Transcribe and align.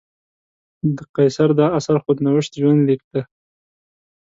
د 0.95 0.97
قیصر 1.15 1.49
دا 1.59 1.67
اثر 1.77 1.95
خود 2.03 2.17
نوشت 2.27 2.51
ژوندلیک 2.61 3.01
دی. 3.11 3.21